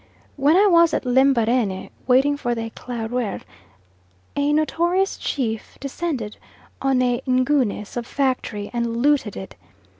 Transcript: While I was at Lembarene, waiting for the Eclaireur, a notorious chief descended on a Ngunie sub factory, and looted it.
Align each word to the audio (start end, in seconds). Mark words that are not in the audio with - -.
While 0.35 0.57
I 0.57 0.65
was 0.65 0.95
at 0.95 1.05
Lembarene, 1.05 1.91
waiting 2.07 2.35
for 2.35 2.55
the 2.55 2.71
Eclaireur, 2.71 3.41
a 4.35 4.51
notorious 4.51 5.15
chief 5.15 5.77
descended 5.79 6.37
on 6.81 7.03
a 7.03 7.21
Ngunie 7.27 7.85
sub 7.85 8.05
factory, 8.07 8.71
and 8.73 8.97
looted 8.97 9.37
it. 9.37 9.53